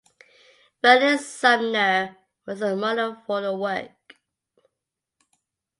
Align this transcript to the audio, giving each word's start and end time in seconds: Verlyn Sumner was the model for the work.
Verlyn 0.83 1.19
Sumner 1.19 2.17
was 2.47 2.59
the 2.59 2.75
model 2.75 3.21
for 3.27 3.39
the 3.41 3.55
work. 3.55 4.15